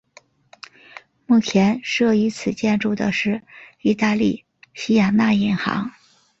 [1.27, 3.43] 目前设于此建筑的是
[3.83, 4.43] 意大利
[4.73, 5.91] 西雅那银行。